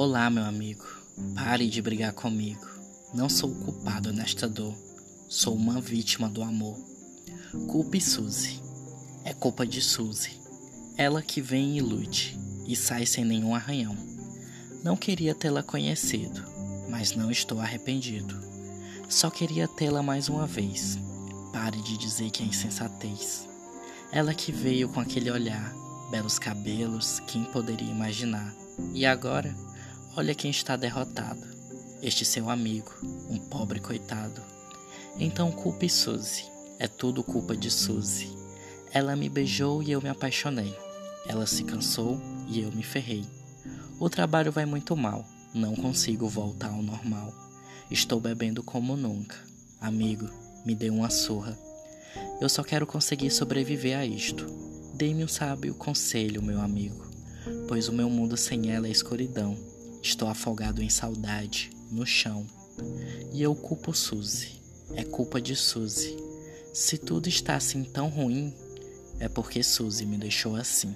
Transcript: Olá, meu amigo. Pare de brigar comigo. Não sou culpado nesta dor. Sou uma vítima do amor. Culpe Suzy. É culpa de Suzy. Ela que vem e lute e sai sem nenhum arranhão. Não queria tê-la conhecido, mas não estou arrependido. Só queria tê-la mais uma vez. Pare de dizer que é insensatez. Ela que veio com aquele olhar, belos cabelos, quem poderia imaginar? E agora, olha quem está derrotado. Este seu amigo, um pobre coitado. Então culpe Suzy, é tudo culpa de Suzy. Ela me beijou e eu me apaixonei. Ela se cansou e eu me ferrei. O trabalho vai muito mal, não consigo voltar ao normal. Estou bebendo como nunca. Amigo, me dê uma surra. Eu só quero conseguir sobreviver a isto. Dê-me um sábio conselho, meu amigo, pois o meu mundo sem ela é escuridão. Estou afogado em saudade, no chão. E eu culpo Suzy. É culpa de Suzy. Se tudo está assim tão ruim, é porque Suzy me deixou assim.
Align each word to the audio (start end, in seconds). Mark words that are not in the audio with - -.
Olá, 0.00 0.30
meu 0.30 0.44
amigo. 0.44 0.86
Pare 1.34 1.68
de 1.68 1.82
brigar 1.82 2.12
comigo. 2.12 2.64
Não 3.12 3.28
sou 3.28 3.52
culpado 3.52 4.12
nesta 4.12 4.48
dor. 4.48 4.72
Sou 5.28 5.56
uma 5.56 5.80
vítima 5.80 6.28
do 6.28 6.40
amor. 6.40 6.78
Culpe 7.66 8.00
Suzy. 8.00 8.62
É 9.24 9.34
culpa 9.34 9.66
de 9.66 9.82
Suzy. 9.82 10.40
Ela 10.96 11.20
que 11.20 11.40
vem 11.40 11.76
e 11.76 11.80
lute 11.80 12.38
e 12.64 12.76
sai 12.76 13.06
sem 13.06 13.24
nenhum 13.24 13.56
arranhão. 13.56 13.96
Não 14.84 14.96
queria 14.96 15.34
tê-la 15.34 15.64
conhecido, 15.64 16.44
mas 16.88 17.16
não 17.16 17.28
estou 17.28 17.58
arrependido. 17.58 18.40
Só 19.08 19.30
queria 19.30 19.66
tê-la 19.66 20.00
mais 20.00 20.28
uma 20.28 20.46
vez. 20.46 20.96
Pare 21.52 21.82
de 21.82 21.98
dizer 21.98 22.30
que 22.30 22.44
é 22.44 22.46
insensatez. 22.46 23.48
Ela 24.12 24.32
que 24.32 24.52
veio 24.52 24.88
com 24.90 25.00
aquele 25.00 25.28
olhar, 25.28 25.74
belos 26.08 26.38
cabelos, 26.38 27.18
quem 27.26 27.42
poderia 27.42 27.90
imaginar? 27.90 28.54
E 28.94 29.04
agora, 29.04 29.52
olha 30.18 30.34
quem 30.34 30.50
está 30.50 30.74
derrotado. 30.74 31.40
Este 32.02 32.24
seu 32.24 32.50
amigo, 32.50 32.92
um 33.30 33.38
pobre 33.38 33.78
coitado. 33.78 34.42
Então 35.16 35.52
culpe 35.52 35.88
Suzy, 35.88 36.42
é 36.76 36.88
tudo 36.88 37.22
culpa 37.22 37.56
de 37.56 37.70
Suzy. 37.70 38.28
Ela 38.90 39.14
me 39.14 39.28
beijou 39.28 39.80
e 39.80 39.92
eu 39.92 40.02
me 40.02 40.08
apaixonei. 40.08 40.76
Ela 41.24 41.46
se 41.46 41.62
cansou 41.62 42.20
e 42.48 42.60
eu 42.60 42.72
me 42.72 42.82
ferrei. 42.82 43.24
O 44.00 44.10
trabalho 44.10 44.50
vai 44.50 44.66
muito 44.66 44.96
mal, 44.96 45.24
não 45.54 45.76
consigo 45.76 46.28
voltar 46.28 46.70
ao 46.70 46.82
normal. 46.82 47.32
Estou 47.88 48.18
bebendo 48.18 48.60
como 48.60 48.96
nunca. 48.96 49.36
Amigo, 49.80 50.28
me 50.66 50.74
dê 50.74 50.90
uma 50.90 51.10
surra. 51.10 51.56
Eu 52.40 52.48
só 52.48 52.64
quero 52.64 52.88
conseguir 52.88 53.30
sobreviver 53.30 53.96
a 53.96 54.04
isto. 54.04 54.44
Dê-me 54.94 55.24
um 55.24 55.28
sábio 55.28 55.76
conselho, 55.76 56.42
meu 56.42 56.60
amigo, 56.60 57.08
pois 57.68 57.86
o 57.86 57.92
meu 57.92 58.10
mundo 58.10 58.36
sem 58.36 58.72
ela 58.72 58.88
é 58.88 58.90
escuridão. 58.90 59.77
Estou 60.02 60.28
afogado 60.28 60.82
em 60.82 60.88
saudade, 60.88 61.70
no 61.90 62.06
chão. 62.06 62.46
E 63.32 63.42
eu 63.42 63.54
culpo 63.54 63.92
Suzy. 63.94 64.60
É 64.94 65.04
culpa 65.04 65.40
de 65.40 65.54
Suzy. 65.54 66.16
Se 66.72 66.96
tudo 66.96 67.28
está 67.28 67.56
assim 67.56 67.84
tão 67.84 68.08
ruim, 68.08 68.54
é 69.18 69.28
porque 69.28 69.62
Suzy 69.62 70.06
me 70.06 70.16
deixou 70.16 70.56
assim. 70.56 70.94